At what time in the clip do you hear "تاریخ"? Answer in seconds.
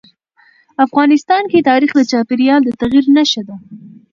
1.69-1.91